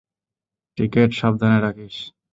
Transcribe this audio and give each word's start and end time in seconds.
Ticket 0.77 1.09
সাবধানে 1.19 1.57
রাখিস? 1.61 1.95